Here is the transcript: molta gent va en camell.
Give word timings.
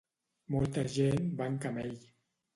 molta 0.55 0.85
gent 0.95 1.29
va 1.43 1.51
en 1.53 1.61
camell. 1.67 1.95